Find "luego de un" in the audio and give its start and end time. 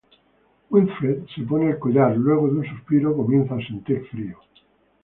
2.17-2.65